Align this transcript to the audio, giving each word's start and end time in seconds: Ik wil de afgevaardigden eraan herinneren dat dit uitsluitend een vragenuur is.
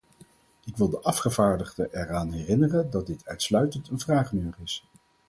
Ik 0.65 0.77
wil 0.77 0.89
de 0.89 0.99
afgevaardigden 0.99 1.99
eraan 2.01 2.31
herinneren 2.31 2.89
dat 2.89 3.07
dit 3.07 3.27
uitsluitend 3.27 3.87
een 3.89 3.99
vragenuur 3.99 4.55
is. 4.63 4.85